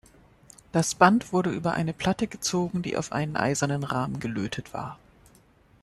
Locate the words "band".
0.95-1.31